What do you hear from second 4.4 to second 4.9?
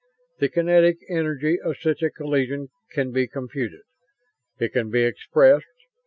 It can